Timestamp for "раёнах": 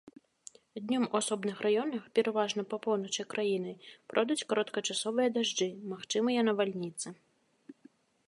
1.65-2.05